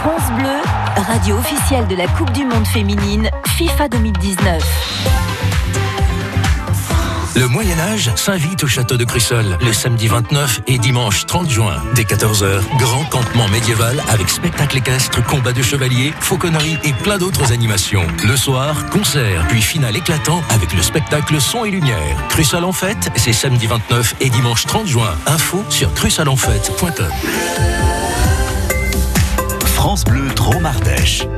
France 0.00 0.30
Bleu, 0.36 1.02
radio 1.06 1.36
officielle 1.36 1.86
de 1.88 1.96
la 1.96 2.06
Coupe 2.06 2.30
du 2.32 2.44
Monde 2.44 2.66
féminine 2.66 3.28
FIFA 3.46 3.88
2019. 3.88 5.27
Le 7.36 7.46
Moyen 7.46 7.78
Âge 7.78 8.10
s'invite 8.16 8.64
au 8.64 8.66
château 8.66 8.96
de 8.96 9.04
Crussol 9.04 9.58
le 9.60 9.72
samedi 9.72 10.08
29 10.08 10.62
et 10.66 10.78
dimanche 10.78 11.26
30 11.26 11.48
juin. 11.48 11.82
Dès 11.94 12.02
14h, 12.02 12.60
grand 12.78 13.04
campement 13.04 13.48
médiéval 13.48 14.02
avec 14.08 14.28
spectacle 14.28 14.78
équestre, 14.78 15.24
combat 15.24 15.52
de 15.52 15.62
chevaliers, 15.62 16.12
fauconnerie 16.20 16.78
et 16.84 16.92
plein 16.92 17.18
d'autres 17.18 17.52
animations. 17.52 18.06
Le 18.26 18.36
soir, 18.36 18.86
concert, 18.90 19.46
puis 19.48 19.62
finale 19.62 19.96
éclatant 19.96 20.42
avec 20.50 20.72
le 20.74 20.82
spectacle 20.82 21.40
son 21.40 21.64
et 21.64 21.70
lumière. 21.70 22.16
Crussol 22.28 22.64
en 22.64 22.72
fête, 22.72 23.10
c'est 23.16 23.32
samedi 23.32 23.66
29 23.66 24.16
et 24.20 24.30
dimanche 24.30 24.66
30 24.66 24.86
juin. 24.86 25.14
Info 25.26 25.64
sur 25.68 25.92
crussolenfête.com. 25.94 27.10
France 29.64 30.04
Bleu 30.04 30.26
Dromardèche. 30.34 31.20
France 31.20 31.37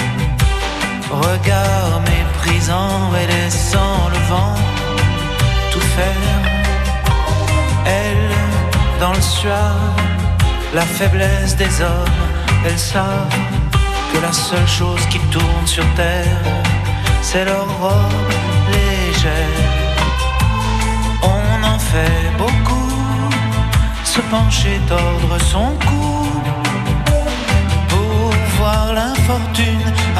Regard 1.11 2.01
méprisant 2.01 3.13
et 3.21 3.27
laissant 3.27 4.09
le 4.09 4.19
vent 4.29 4.55
tout 5.71 5.87
faire. 5.97 6.41
Elles, 7.85 8.99
dans 8.99 9.11
le 9.11 9.21
suave, 9.21 9.91
la 10.73 10.83
faiblesse 10.83 11.57
des 11.57 11.81
hommes, 11.81 12.21
elles 12.65 12.79
savent 12.79 13.35
que 14.13 14.19
la 14.21 14.31
seule 14.31 14.67
chose 14.67 15.05
qui 15.09 15.19
tourne 15.31 15.67
sur 15.67 15.85
terre, 15.95 16.41
c'est 17.21 17.43
leur 17.43 17.67
robe 17.81 18.31
légère. 18.71 19.59
On 21.23 21.63
en 21.65 21.79
fait 21.79 22.31
beaucoup, 22.37 22.91
se 24.05 24.21
pencher, 24.21 24.79
tordre 24.87 25.37
son 25.41 25.75
cou 25.85 26.20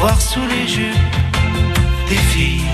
voir 0.00 0.18
sous 0.18 0.46
les 0.48 0.66
jupes 0.66 1.16
des 2.08 2.22
filles. 2.32 2.72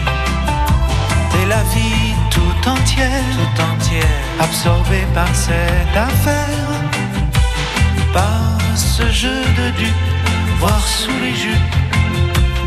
Et 1.38 1.46
la 1.46 1.62
vie 1.74 2.14
tout 2.30 2.70
entière, 2.70 3.24
tout 3.36 3.62
entière, 3.70 4.16
absorbée 4.40 5.06
par 5.12 5.32
cette 5.34 5.96
affaire. 6.08 6.68
Par 8.12 8.58
ce 8.76 9.10
jeu 9.10 9.40
de 9.58 9.70
dupes, 9.76 10.12
voir 10.60 10.80
sous 10.86 11.18
les 11.20 11.34
jupes 11.34 11.74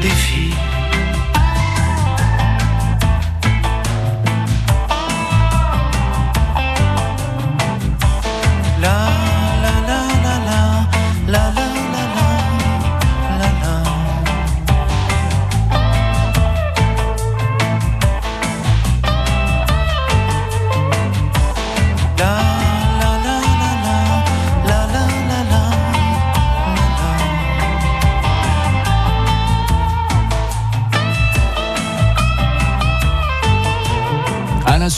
des 0.02 0.16
filles. 0.26 0.60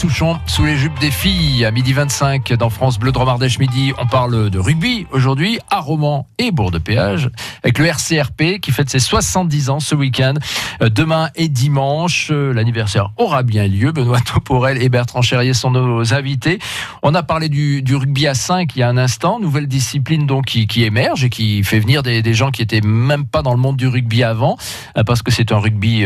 Souchon, 0.02 0.40
sous 0.46 0.64
les 0.64 0.76
jupes 0.76 0.98
des 0.98 1.12
filles, 1.12 1.64
à 1.64 1.70
midi 1.70 1.92
25 1.92 2.54
dans 2.54 2.70
France 2.70 2.98
Bleu 2.98 3.12
Dromardèche 3.12 3.60
midi. 3.60 3.92
On 3.98 4.06
parle 4.06 4.50
de 4.50 4.58
rugby 4.58 5.06
aujourd'hui 5.12 5.60
à 5.70 5.78
Romans 5.78 6.26
et 6.38 6.50
Bourg-de-Péage 6.50 7.30
avec 7.62 7.78
le 7.78 7.86
RCRP 7.86 8.58
qui 8.60 8.72
fête 8.72 8.90
ses 8.90 8.98
70 8.98 9.70
ans 9.70 9.78
ce 9.78 9.94
week-end. 9.94 10.34
Euh, 10.82 10.88
Demain 10.88 11.30
et 11.36 11.46
dimanche, 11.48 12.30
euh, 12.32 12.52
l'anniversaire 12.52 13.12
aura 13.16 13.44
bien 13.44 13.68
lieu. 13.68 13.92
Benoît 13.92 14.18
Toporel 14.24 14.82
et 14.82 14.88
Bertrand 14.88 15.22
Cherrier 15.22 15.54
sont 15.54 15.70
nos 15.70 16.12
invités. 16.12 16.58
On 17.04 17.14
a 17.14 17.22
parlé 17.22 17.48
du, 17.48 17.84
rugby 17.94 18.26
à 18.26 18.34
5 18.34 18.74
il 18.74 18.80
y 18.80 18.82
a 18.82 18.88
un 18.88 18.96
instant, 18.96 19.38
nouvelle 19.38 19.68
discipline 19.68 20.26
donc 20.26 20.46
qui, 20.46 20.82
émerge 20.82 21.24
et 21.24 21.30
qui 21.30 21.62
fait 21.62 21.78
venir 21.78 22.02
des, 22.02 22.34
gens 22.34 22.50
qui 22.50 22.62
étaient 22.62 22.80
même 22.80 23.24
pas 23.24 23.42
dans 23.42 23.52
le 23.52 23.60
monde 23.60 23.76
du 23.76 23.86
rugby 23.86 24.24
avant, 24.24 24.56
euh, 24.96 25.04
parce 25.04 25.22
que 25.22 25.30
c'est 25.30 25.52
un 25.52 25.58
rugby, 25.58 26.04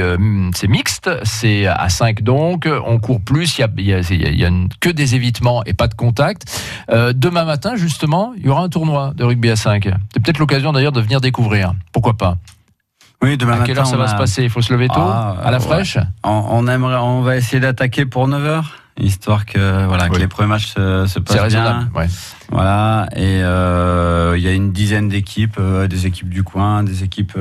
c'est 0.54 0.68
mixte, 0.68 1.08
c'est 1.22 1.66
à 1.66 1.88
5 1.88 2.22
donc, 2.22 2.68
on 2.86 2.98
court 2.98 3.22
plus, 3.22 3.58
il 3.58 3.60
y 3.60 3.64
a, 3.64 3.68
il 3.86 4.22
y 4.22 4.26
a, 4.26 4.30
y 4.30 4.44
a- 4.44 4.50
que 4.80 4.90
des 4.90 5.14
évitements 5.14 5.62
et 5.64 5.72
pas 5.74 5.88
de 5.88 5.94
contact. 5.94 6.44
Euh, 6.90 7.12
demain 7.14 7.44
matin, 7.44 7.76
justement, 7.76 8.32
il 8.36 8.46
y 8.46 8.48
aura 8.48 8.62
un 8.62 8.68
tournoi 8.68 9.12
de 9.16 9.24
rugby 9.24 9.50
à 9.50 9.56
5. 9.56 9.88
C'est 10.12 10.22
peut-être 10.22 10.38
l'occasion 10.38 10.72
d'ailleurs 10.72 10.92
de 10.92 11.00
venir 11.00 11.20
découvrir. 11.20 11.72
Pourquoi 11.92 12.16
pas? 12.16 12.36
Oui, 13.22 13.36
demain 13.38 13.52
À 13.52 13.56
quelle 13.64 13.68
matin, 13.76 13.80
heure 13.80 13.86
ça 13.86 13.96
va 13.96 14.04
a- 14.04 14.08
se 14.08 14.16
passer? 14.16 14.42
Il 14.44 14.50
faut 14.50 14.60
se 14.62 14.72
lever 14.72 14.88
tôt? 14.88 14.94
Ah, 14.98 15.36
À 15.42 15.50
la 15.50 15.58
ouais. 15.58 15.62
fraîche? 15.64 15.96
On, 16.22 16.44
on 16.50 16.66
aimerait, 16.68 16.96
on 16.96 17.22
va 17.22 17.36
essayer 17.36 17.60
d'attaquer 17.60 18.04
pour 18.04 18.28
9h, 18.28 18.62
histoire 18.98 19.46
que, 19.46 19.86
voilà, 19.86 20.04
Oui. 20.04 20.10
que 20.10 20.16
les 20.18 20.28
premiers 20.28 20.48
matchs 20.50 20.74
se, 20.74 21.18
passent 21.18 21.48
bien. 21.48 21.88
ouais. 21.94 22.06
Voilà, 22.50 23.08
et 23.16 23.40
euh, 23.42 24.34
il 24.36 24.42
y 24.44 24.48
a 24.48 24.52
une 24.52 24.70
dizaine 24.72 25.08
d'équipes, 25.08 25.56
euh, 25.58 25.88
des 25.88 26.06
équipes 26.06 26.28
du 26.28 26.42
coin, 26.44 26.84
des 26.84 27.02
équipes 27.04 27.36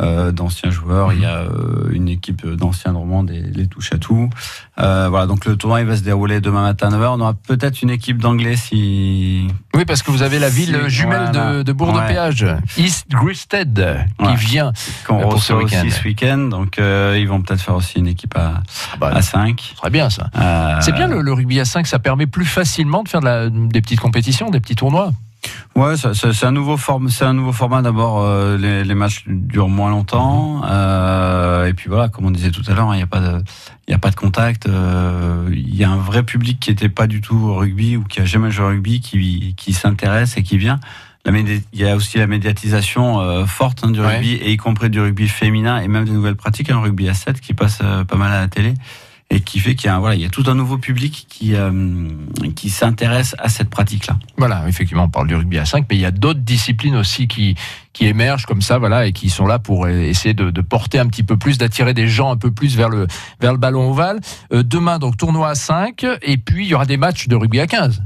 euh, 0.00 0.32
d'anciens 0.32 0.70
joueurs, 0.70 1.12
il 1.12 1.20
y 1.20 1.24
a 1.24 1.38
euh, 1.38 1.88
une 1.92 2.08
équipe 2.08 2.46
d'anciens 2.46 2.92
Normands, 2.92 3.22
des, 3.24 3.40
les 3.40 3.66
touches 3.66 3.92
à 3.92 3.98
tout. 3.98 4.28
Euh, 4.78 5.08
voilà, 5.08 5.26
donc 5.26 5.44
le 5.46 5.56
tournoi 5.56 5.80
il 5.80 5.86
va 5.86 5.96
se 5.96 6.02
dérouler 6.02 6.40
demain 6.40 6.62
matin 6.62 6.92
à 6.92 6.96
9h. 6.96 7.06
On 7.16 7.20
aura 7.20 7.34
peut-être 7.34 7.82
une 7.82 7.90
équipe 7.90 8.18
d'anglais 8.18 8.56
si. 8.56 9.48
Oui, 9.74 9.84
parce 9.84 10.02
que 10.02 10.10
vous 10.10 10.22
avez 10.22 10.38
la 10.38 10.48
ville 10.48 10.78
Si, 10.84 10.90
jumelle 10.90 11.30
voilà. 11.32 11.54
de, 11.58 11.62
de 11.62 11.72
Bourg-de-Péage, 11.72 12.46
East 12.76 13.06
Gristed, 13.10 13.96
qui 14.18 14.24
Ouais. 14.24 14.34
vient. 14.36 14.72
qu'on 15.06 15.20
Pour 15.20 15.42
ce 15.42 15.52
week-end. 15.52 15.82
aussi 15.86 15.90
ce 15.90 16.04
week-end. 16.04 16.38
Donc 16.50 16.78
ils 16.78 17.26
vont 17.26 17.40
peut-être 17.42 17.60
faire 17.62 17.74
aussi 17.76 17.98
une 17.98 18.06
équipe 18.08 18.36
à, 18.36 18.62
Ah 18.92 18.96
bah, 19.00 19.10
à 19.14 19.22
5. 19.22 19.74
Très 19.76 19.90
bien 19.90 20.10
ça. 20.10 20.30
C'est 20.80 20.92
bien 20.92 21.06
le, 21.08 21.20
le 21.22 21.32
rugby 21.32 21.58
à 21.60 21.64
5, 21.64 21.86
ça 21.86 21.98
permet 21.98 22.26
plus 22.26 22.44
facilement 22.46 23.02
de 23.02 23.08
faire 23.08 23.20
de 23.20 23.26
la- 23.26 23.48
des 23.50 23.80
petites 23.80 24.00
compétitions, 24.00 24.50
des 24.50 24.60
petits 24.60 24.76
tournois. 24.76 25.12
Ouais, 25.74 25.94
c'est 25.96 26.46
un 26.46 26.52
nouveau 26.52 26.78
forme, 26.78 27.10
c'est 27.10 27.24
un 27.26 27.34
nouveau 27.34 27.52
format. 27.52 27.82
D'abord, 27.82 28.22
euh, 28.22 28.56
les, 28.56 28.82
les 28.82 28.94
matchs 28.94 29.24
durent 29.26 29.68
moins 29.68 29.90
longtemps, 29.90 30.62
euh, 30.64 31.66
et 31.66 31.74
puis 31.74 31.88
voilà, 31.90 32.08
comme 32.08 32.24
on 32.24 32.30
disait 32.30 32.50
tout 32.50 32.62
à 32.66 32.72
l'heure, 32.74 32.88
hein, 32.88 32.94
il 32.94 32.98
n'y 32.98 33.02
a 33.02 33.06
pas 33.06 33.20
de, 33.20 33.42
il 33.86 33.92
a 33.94 33.98
pas 33.98 34.10
de 34.10 34.16
contact. 34.16 34.66
euh, 34.66 35.48
Il 35.52 35.74
y 35.76 35.84
a 35.84 35.90
un 35.90 35.98
vrai 35.98 36.22
public 36.22 36.58
qui 36.60 36.70
était 36.70 36.88
pas 36.88 37.06
du 37.06 37.20
tout 37.20 37.36
au 37.36 37.54
rugby 37.56 37.96
ou 37.98 38.04
qui 38.04 38.20
a 38.20 38.24
jamais 38.24 38.50
joué 38.50 38.64
au 38.64 38.68
rugby, 38.68 39.00
qui, 39.00 39.54
qui 39.58 39.72
s'intéresse 39.74 40.36
et 40.38 40.42
qui 40.42 40.56
vient. 40.56 40.80
Il 41.28 41.60
y 41.74 41.84
a 41.84 41.96
aussi 41.96 42.18
la 42.18 42.26
médiatisation 42.28 43.44
forte 43.46 43.80
hein, 43.84 43.90
du 43.90 44.00
Ouais. 44.00 44.14
rugby 44.18 44.34
et 44.34 44.52
y 44.52 44.56
compris 44.56 44.90
du 44.90 45.00
rugby 45.00 45.26
féminin 45.28 45.78
et 45.78 45.88
même 45.88 46.04
des 46.04 46.12
nouvelles 46.12 46.36
pratiques, 46.36 46.70
un 46.70 46.78
rugby 46.80 47.08
à 47.08 47.14
7 47.14 47.40
qui 47.40 47.52
passe 47.52 47.78
pas 48.06 48.16
mal 48.16 48.32
à 48.32 48.40
la 48.40 48.48
télé 48.48 48.74
et 49.28 49.40
qui 49.40 49.58
fait 49.58 49.74
qu'il 49.74 49.88
y 49.88 49.92
a, 49.92 49.98
voilà, 49.98 50.14
il 50.14 50.20
y 50.20 50.24
a 50.24 50.28
tout 50.28 50.44
un 50.46 50.54
nouveau 50.54 50.78
public 50.78 51.26
qui, 51.28 51.54
euh, 51.54 52.08
qui 52.54 52.70
s'intéresse 52.70 53.34
à 53.38 53.48
cette 53.48 53.70
pratique-là. 53.70 54.18
Voilà, 54.36 54.68
effectivement, 54.68 55.04
on 55.04 55.08
parle 55.08 55.26
du 55.26 55.34
rugby 55.34 55.58
à 55.58 55.64
5, 55.64 55.86
mais 55.90 55.96
il 55.96 56.00
y 56.00 56.06
a 56.06 56.12
d'autres 56.12 56.40
disciplines 56.40 56.94
aussi 56.94 57.26
qui, 57.26 57.56
qui 57.92 58.06
émergent 58.06 58.46
comme 58.46 58.62
ça, 58.62 58.78
voilà, 58.78 59.06
et 59.06 59.12
qui 59.12 59.28
sont 59.28 59.46
là 59.46 59.58
pour 59.58 59.88
essayer 59.88 60.34
de, 60.34 60.50
de 60.50 60.60
porter 60.60 61.00
un 61.00 61.06
petit 61.06 61.24
peu 61.24 61.36
plus, 61.36 61.58
d'attirer 61.58 61.92
des 61.92 62.06
gens 62.06 62.30
un 62.30 62.36
peu 62.36 62.52
plus 62.52 62.76
vers 62.76 62.88
le, 62.88 63.08
vers 63.40 63.52
le 63.52 63.58
ballon 63.58 63.90
ovale. 63.90 64.20
Euh, 64.52 64.62
demain, 64.62 64.98
donc, 65.00 65.16
tournoi 65.16 65.48
à 65.48 65.54
5, 65.56 66.06
et 66.22 66.36
puis 66.36 66.64
il 66.64 66.68
y 66.68 66.74
aura 66.74 66.86
des 66.86 66.96
matchs 66.96 67.26
de 67.26 67.34
rugby 67.34 67.58
à 67.58 67.66
15. 67.66 68.02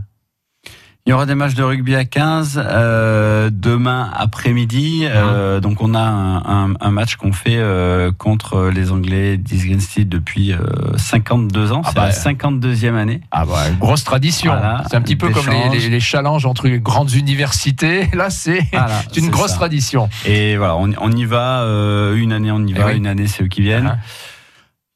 Il 1.07 1.11
y 1.11 1.13
aura 1.15 1.25
des 1.25 1.35
matchs 1.35 1.55
de 1.55 1.63
rugby 1.63 1.97
à 1.97 2.05
15 2.05 2.63
euh, 2.63 3.49
demain 3.51 4.11
après-midi. 4.15 5.07
Euh, 5.09 5.59
donc 5.59 5.81
on 5.81 5.95
a 5.95 5.99
un, 6.01 6.37
un- 6.69 6.75
un 6.79 6.91
match 6.91 7.17
qu'on 7.17 7.33
fait 7.33 7.57
euh, 7.57 8.13
contre 8.17 8.69
les 8.69 8.93
Anglais 8.93 9.39
d'Isgrenstead 9.39 10.09
depuis 10.11 10.53
euh, 10.53 10.59
52 10.99 11.73
ans. 11.73 11.81
Ah 11.85 11.89
C'est 11.89 11.95
bah, 11.97 12.07
la 12.09 12.13
52e 12.13 12.95
année. 12.95 13.23
Ah 13.31 13.47
bah, 13.47 13.65
grosse 13.81 14.05
tradition. 14.05 14.53
Voilà, 14.53 14.85
c'est 14.91 14.97
un 14.97 15.01
petit 15.01 15.17
peu 15.17 15.31
comme 15.31 15.47
les, 15.49 15.79
les, 15.81 15.89
les 15.89 16.01
challenges 16.01 16.45
entre 16.45 16.69
les 16.69 16.79
grandes 16.79 17.13
universités. 17.13 18.09
Là, 18.15 18.29
c'est 18.29 18.61
Voilà, 18.71 19.01
une 19.17 19.31
grosse 19.31 19.53
ça. 19.53 19.57
tradition. 19.57 20.11
Et 20.27 20.57
voilà, 20.59 20.77
on, 20.77 20.91
on 21.01 21.11
y 21.13 21.25
va. 21.25 21.61
euh, 21.63 22.15
une 22.15 22.33
année 22.33 22.53
on 22.53 22.65
y 22.67 22.73
Eh 22.77 22.79
va, 22.79 22.87
oui. 22.89 22.97
une 22.99 23.07
année 23.07 23.27
c'est 23.27 23.43
eux 23.43 23.49
qui 23.49 23.63
viennent. 23.63 23.97
Ah. 23.99 23.99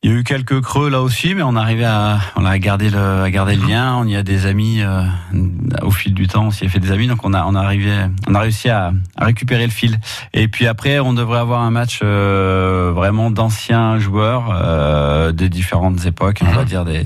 Il 0.07 0.11
y 0.11 0.13
a 0.13 0.17
eu 0.19 0.23
quelques 0.23 0.61
creux 0.61 0.91
là 0.91 1.01
aussi, 1.01 1.35
mais 1.35 1.41
on 1.43 1.57
arrivait 1.57 1.87
à, 1.87 2.19
on 2.37 2.45
a 2.45 2.59
gardé 2.59 2.91
le, 2.91 2.99
à 3.23 3.31
garder 3.31 3.57
le 3.57 3.67
lien. 3.67 3.97
On 3.97 4.05
y 4.07 4.17
a 4.17 4.23
des 4.23 4.45
amis 4.45 4.83
euh, 4.83 5.03
au 5.81 5.91
fil 5.91 6.13
du 6.13 6.27
temps. 6.27 6.49
On 6.49 6.51
s'y 6.51 6.67
est 6.67 6.69
fait 6.69 6.79
des 6.79 6.93
amis, 6.93 7.07
donc 7.07 7.21
on 7.25 7.33
a, 7.33 7.43
on 7.47 7.55
a 7.55 7.61
arrivé, 7.63 7.91
on 8.29 8.35
a 8.35 8.41
réussi 8.41 8.69
à, 8.69 8.93
à 9.17 9.25
récupérer 9.25 9.65
le 9.65 9.73
fil. 9.73 9.99
Et 10.35 10.47
puis 10.47 10.67
après, 10.67 11.01
on 11.01 11.15
devrait 11.15 11.39
avoir 11.39 11.63
un 11.63 11.71
match 11.71 12.01
euh, 12.03 12.93
vraiment 12.95 13.31
d'anciens 13.31 13.99
joueurs 13.99 14.51
euh, 14.53 15.33
des 15.33 15.49
différentes 15.49 16.05
époques, 16.05 16.41
on 16.43 16.53
va 16.53 16.61
Mhm. 16.65 16.67
dire 16.67 16.85
des, 16.85 17.05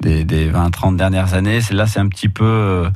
des, 0.00 0.24
des 0.24 0.50
20-30 0.50 0.96
dernières 0.96 1.34
années. 1.34 1.60
Là, 1.70 1.86
c'est 1.86 2.00
un 2.00 2.08
petit 2.08 2.28
peu 2.28 2.44
euh, 2.44 2.90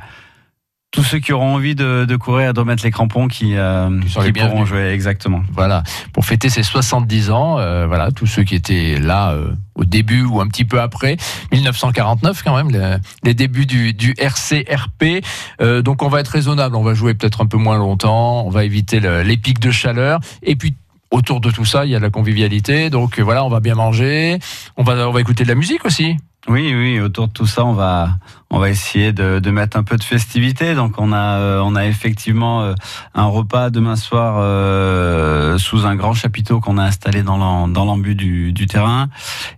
tous 0.95 1.03
ceux 1.03 1.19
qui 1.19 1.33
auront 1.33 1.53
envie 1.55 1.75
de, 1.75 2.05
de 2.05 2.15
courir 2.15 2.49
et 2.49 2.53
de 2.53 2.59
remettre 2.59 2.83
les 2.83 2.89
crampons 2.91 3.27
qui, 3.27 3.55
euh, 3.55 3.89
Qui 4.23 4.31
pourront 4.47 4.65
jouer 4.65 4.89
exactement. 4.91 5.41
Voilà, 5.53 5.83
pour 6.13 6.25
fêter 6.25 6.49
ses 6.49 6.63
70 6.63 7.29
ans, 7.31 7.59
euh, 7.59 7.85
voilà, 7.85 8.11
tous 8.11 8.25
ceux 8.25 8.43
qui 8.43 8.55
étaient 8.55 8.97
là 8.99 9.31
euh, 9.31 9.49
au 9.75 9.83
début 9.85 10.23
ou 10.23 10.39
un 10.41 10.47
petit 10.47 10.65
peu 10.65 10.79
après, 10.81 11.17
1949 11.51 12.43
quand 12.43 12.55
même, 12.55 12.69
les, 12.71 12.95
les 13.23 13.33
débuts 13.33 13.65
du, 13.65 13.93
du 13.93 14.13
RCRP. 14.17 15.23
Euh, 15.61 15.81
donc 15.81 16.01
on 16.01 16.07
va 16.07 16.19
être 16.21 16.29
raisonnable, 16.29 16.75
on 16.75 16.83
va 16.83 16.93
jouer 16.93 17.13
peut-être 17.13 17.41
un 17.41 17.45
peu 17.45 17.57
moins 17.57 17.77
longtemps, 17.77 18.45
on 18.45 18.49
va 18.49 18.63
éviter 18.63 18.99
le- 18.99 19.21
les 19.23 19.37
pics 19.37 19.59
de 19.59 19.71
chaleur, 19.71 20.19
et 20.43 20.55
puis 20.55 20.73
autour 21.11 21.39
de 21.39 21.51
tout 21.51 21.65
ça, 21.65 21.85
il 21.85 21.91
y 21.91 21.95
a 21.95 21.99
de 21.99 22.03
la 22.03 22.09
convivialité, 22.09 22.89
donc 22.89 23.19
euh, 23.19 23.21
voilà, 23.23 23.43
on 23.45 23.49
va 23.49 23.59
bien 23.59 23.75
manger, 23.75 24.39
on 24.77 24.83
va, 24.83 25.07
on 25.07 25.11
va 25.11 25.21
écouter 25.21 25.43
de 25.43 25.49
la 25.49 25.55
musique 25.55 25.85
aussi. 25.85 26.17
Oui, 26.47 26.73
oui, 26.75 26.99
autour 26.99 27.27
de 27.27 27.33
tout 27.33 27.47
ça, 27.47 27.65
on 27.65 27.73
va, 27.73 28.09
on 28.51 28.59
va 28.59 28.69
essayer 28.69 29.13
de, 29.13 29.39
de 29.39 29.51
mettre 29.51 29.77
un 29.77 29.83
peu 29.83 29.97
de 29.97 30.03
festivité. 30.03 30.75
Donc, 30.75 30.93
on 30.99 31.11
a, 31.11 31.39
euh, 31.39 31.61
on 31.63 31.75
a 31.75 31.85
effectivement 31.87 32.61
euh, 32.61 32.73
un 33.15 33.25
repas 33.25 33.71
demain 33.71 33.95
soir 33.95 34.35
euh, 34.37 35.57
sous 35.57 35.87
un 35.87 35.95
grand 35.95 36.13
chapiteau 36.13 36.59
qu'on 36.59 36.77
a 36.77 36.83
installé 36.83 37.23
dans 37.23 37.37
l'embut 37.67 38.13
du, 38.13 38.53
du 38.53 38.67
terrain. 38.67 39.09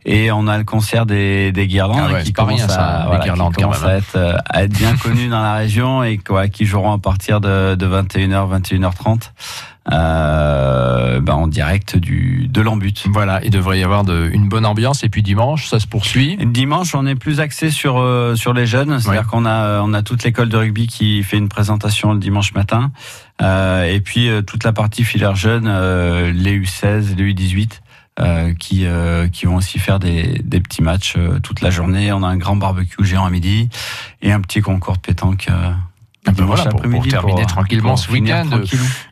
Et 0.05 0.31
on 0.31 0.47
a 0.47 0.57
le 0.57 0.63
concert 0.63 1.05
des, 1.05 1.51
des 1.51 1.67
guirlandes 1.67 2.07
Ah 2.09 2.13
ouais, 2.13 2.23
qui 2.23 2.31
commence, 2.31 2.61
rien, 2.61 2.69
ça, 2.69 2.85
à, 2.85 3.05
voilà, 3.07 3.19
qui 3.19 3.25
guirlandes, 3.25 3.53
quand 3.53 3.63
commence 3.63 3.81
même, 3.81 3.89
à, 3.89 3.97
être, 3.97 4.41
à 4.49 4.63
être 4.63 4.73
bien 4.73 4.95
connu 4.95 5.27
dans 5.27 5.41
la 5.41 5.55
région 5.55 6.03
et 6.03 6.17
quoi, 6.17 6.47
qui 6.47 6.65
joueront 6.65 6.93
à 6.93 6.99
partir 6.99 7.41
de, 7.41 7.75
de 7.75 7.85
21h, 7.85 8.61
21h30 8.61 9.31
euh, 9.91 11.19
ben, 11.21 11.33
en 11.33 11.47
direct 11.47 11.95
du, 11.97 12.47
de 12.49 12.61
l'embut. 12.61 13.05
Voilà, 13.09 13.39
il 13.43 13.51
devrait 13.51 13.79
y 13.79 13.83
avoir 13.83 14.03
de, 14.03 14.29
une 14.33 14.49
bonne 14.49 14.65
ambiance, 14.65 15.03
et 15.03 15.09
puis 15.09 15.23
dimanche, 15.23 15.67
ça 15.67 15.79
se 15.79 15.87
poursuit. 15.87 16.37
Dimanche, 16.45 16.93
on 16.95 17.05
est 17.05 17.15
plus 17.15 17.39
axé 17.39 17.69
sur 17.71 17.97
euh, 17.97 18.35
sur 18.35 18.53
les 18.53 18.65
jeunes, 18.65 18.99
c'est-à-dire 18.99 19.27
qu'on 19.27 19.45
a 19.45 19.81
on 19.81 19.93
a 19.93 20.01
toute 20.01 20.23
l'école 20.23 20.49
de 20.49 20.57
rugby 20.57 20.87
qui 20.87 21.23
fait 21.23 21.37
une 21.37 21.49
présentation 21.49 22.13
le 22.13 22.19
dimanche 22.19 22.53
matin, 22.53 22.91
euh, 23.41 23.83
et 23.85 24.01
puis 24.01 24.29
euh, 24.29 24.41
toute 24.41 24.63
la 24.63 24.73
partie 24.73 25.03
filaire 25.03 25.35
jeune, 25.35 25.65
euh, 25.67 26.31
les 26.33 26.59
U16, 26.59 27.15
les 27.15 27.33
U18. 27.33 27.79
euh, 28.19 28.53
qui 28.55 28.87
euh, 28.87 29.27
qui 29.27 29.45
vont 29.45 29.57
aussi 29.57 29.77
faire 29.77 29.99
des, 29.99 30.41
des 30.43 30.59
petits 30.59 30.81
matchs 30.81 31.13
euh, 31.17 31.37
toute 31.39 31.61
la 31.61 31.69
journée. 31.69 32.11
On 32.11 32.23
a 32.23 32.27
un 32.27 32.37
grand 32.37 32.55
barbecue 32.55 33.05
géant 33.05 33.25
à 33.25 33.29
midi 33.29 33.69
et 34.23 34.31
un 34.31 34.41
petit 34.41 34.61
concours 34.61 34.95
de 34.95 35.01
pétanque 35.01 35.47
ben 36.31 36.43
dimanche 36.43 36.55
voilà, 36.57 36.71
pour- 36.71 36.79
pour 36.81 36.85
après-midi 36.87 37.09
terminer 37.09 37.45
tranquillement 37.45 37.89
pour 37.89 37.99
ce 37.99 38.11
week-end. 38.11 38.45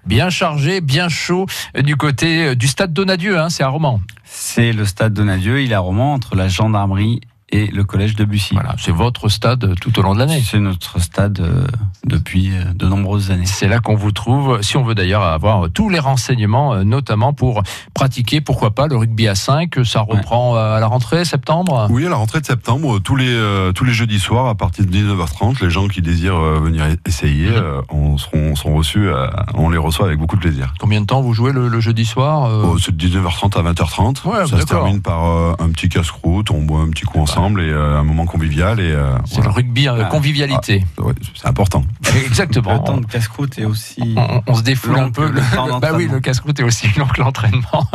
Bien 0.05 0.29
chargé, 0.29 0.81
bien 0.81 1.09
chaud, 1.09 1.45
euh, 1.77 1.81
du 1.81 1.95
côté 1.95 2.47
euh, 2.47 2.55
du 2.55 2.67
stade 2.67 2.93
Donadieu, 2.93 3.39
hein, 3.39 3.49
c'est 3.49 3.63
à 3.63 3.67
Romans. 3.69 4.01
C'est 4.23 4.71
le 4.73 4.85
stade 4.85 5.13
Donadieu, 5.13 5.61
il 5.61 5.71
est 5.71 5.75
à 5.75 5.79
Romans 5.79 6.13
entre 6.13 6.35
la 6.35 6.47
gendarmerie 6.47 7.21
et 7.55 7.67
le 7.67 7.83
collège 7.83 8.15
de 8.15 8.25
Bussy. 8.25 8.53
Voilà, 8.53 8.75
c'est 8.77 8.91
votre 8.91 9.29
stade 9.29 9.75
tout 9.79 9.97
au 9.97 10.01
long 10.01 10.13
de 10.13 10.19
l'année. 10.19 10.41
C'est 10.45 10.59
notre 10.59 10.99
stade 10.99 11.39
euh, 11.39 11.65
depuis 12.05 12.51
euh, 12.51 12.73
de 12.73 12.85
nombreuses 12.87 13.31
années. 13.31 13.45
C'est 13.45 13.67
là 13.67 13.79
qu'on 13.79 13.95
vous 13.95 14.11
trouve, 14.11 14.61
si 14.61 14.75
on 14.77 14.83
veut 14.83 14.95
d'ailleurs 14.95 15.23
avoir 15.23 15.69
tous 15.71 15.89
les 15.89 15.99
renseignements, 15.99 16.73
euh, 16.73 16.83
notamment 16.83 17.33
pour 17.33 17.63
pratiquer, 17.93 18.41
pourquoi 18.41 18.71
pas, 18.71 18.87
le 18.87 18.97
rugby 18.97 19.27
à 19.27 19.35
5. 19.35 19.85
Ça 19.85 20.01
reprend 20.01 20.55
euh, 20.55 20.75
à 20.75 20.79
la 20.79 20.87
rentrée, 20.87 21.23
septembre? 21.25 21.87
Oui, 21.89 22.05
à 22.05 22.09
la 22.09 22.15
rentrée 22.17 22.41
de 22.41 22.45
septembre, 22.45 22.99
tous 22.99 23.15
les, 23.15 23.29
euh, 23.29 23.71
tous 23.71 23.85
les 23.85 23.93
jeudis 23.93 24.19
soirs, 24.19 24.47
à 24.47 24.55
partir 24.55 24.85
de 24.85 24.91
19h30, 24.91 25.61
les 25.63 25.69
gens 25.69 25.87
qui 25.87 26.01
désirent 26.01 26.35
euh, 26.39 26.59
venir 26.59 26.83
essayer, 27.07 27.49
Mhm. 27.49 27.55
euh, 27.55 27.81
on, 27.89 28.17
seront, 28.17 28.55
seront 28.55 28.75
reçus, 28.75 29.07
euh, 29.07 29.27
on 29.53 29.69
les 29.69 29.77
reçoit 29.77 30.07
avec 30.07 30.19
beaucoup 30.19 30.35
de 30.35 30.41
plaisir. 30.41 30.73
Combien 30.79 31.01
de 31.01 31.05
temps 31.05 31.21
vous 31.21 31.33
jouez 31.33 31.51
le, 31.53 31.67
le 31.67 31.79
jeudi 31.79 32.05
soir 32.05 32.45
euh? 32.45 32.63
Oh, 32.65 32.77
c'est 32.79 32.95
de 32.95 33.07
19h30 33.07 33.57
à 33.59 33.71
20h30. 33.71 34.25
Ouais, 34.27 34.47
ça 34.47 34.59
se 34.59 34.65
termine 34.65 35.01
par 35.01 35.25
euh, 35.25 35.53
un 35.59 35.69
petit 35.69 35.89
casse-croûte, 35.89 36.51
on 36.51 36.61
boit 36.61 36.81
un 36.81 36.89
petit 36.89 37.03
coup 37.05 37.19
ensemble 37.19 37.44
et 37.45 37.69
euh, 37.69 37.99
un 37.99 38.03
moment 38.03 38.25
convivial. 38.25 38.79
Et, 38.79 38.91
euh, 38.91 39.15
C'est 39.25 39.41
le 39.43 39.49
rugby 39.49 39.87
euh, 39.87 40.01
Ah. 40.01 40.05
convivialité. 40.05 40.83
Ouais, 40.97 41.13
c'est 41.35 41.47
important. 41.47 41.83
Exactement. 42.25 42.73
Le 42.73 42.79
temps 42.79 42.97
de 42.97 43.05
casse-croûte 43.05 43.57
est 43.59 43.65
aussi. 43.65 44.15
on, 44.17 44.41
on 44.47 44.55
se 44.55 44.63
défoule 44.63 44.97
un 44.99 45.09
peu. 45.11 45.29
le 45.31 45.41
temps 45.55 45.79
bah 45.79 45.89
oui, 45.95 46.07
le 46.11 46.19
casse-croûte 46.19 46.59
est 46.59 46.63
aussi 46.63 46.87
long 46.97 47.05
que 47.07 47.21
l'entraînement. 47.21 47.87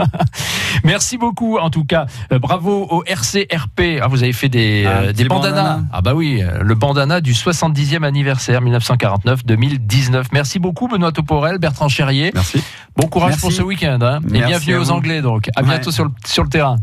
Merci 0.84 1.18
beaucoup, 1.18 1.58
en 1.58 1.70
tout 1.70 1.84
cas. 1.84 2.06
Euh, 2.32 2.38
bravo 2.38 2.86
au 2.90 3.02
RCRP. 3.06 4.00
Ah, 4.02 4.06
vous 4.08 4.22
avez 4.22 4.32
fait 4.32 4.48
des, 4.48 4.84
euh, 4.86 5.12
des 5.12 5.24
bandanas. 5.24 5.56
bandana. 5.62 5.84
Ah 5.92 6.00
bah 6.02 6.14
oui, 6.14 6.42
le 6.60 6.74
bandana 6.74 7.20
du 7.20 7.32
70e 7.34 8.04
anniversaire 8.04 8.60
1949-2019. 8.62 10.24
Merci 10.32 10.58
beaucoup, 10.58 10.88
Benoît 10.88 11.12
Toporel, 11.12 11.58
Bertrand 11.58 11.88
Cherrier. 11.88 12.30
Merci. 12.34 12.62
Bon 12.96 13.06
courage 13.08 13.30
Merci. 13.30 13.40
pour 13.40 13.52
ce 13.52 13.62
week-end. 13.62 13.98
hein. 14.02 14.20
Et 14.34 14.40
bienvenue 14.42 14.76
aux. 14.76 14.90
Anglais, 14.90 15.22
donc. 15.22 15.48
À 15.56 15.60
Ouais. 15.62 15.68
bientôt 15.68 15.90
sur 15.90 16.04
le, 16.04 16.10
sur 16.26 16.42
le 16.42 16.48
terrain. 16.48 16.76